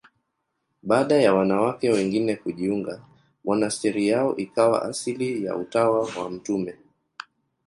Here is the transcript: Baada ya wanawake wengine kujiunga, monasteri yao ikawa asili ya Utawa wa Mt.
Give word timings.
Baada 0.83 1.15
ya 1.15 1.33
wanawake 1.33 1.89
wengine 1.89 2.35
kujiunga, 2.35 3.05
monasteri 3.43 4.07
yao 4.07 4.35
ikawa 4.37 4.81
asili 4.85 5.45
ya 5.45 5.55
Utawa 5.55 5.99
wa 6.01 6.29
Mt. 6.31 6.49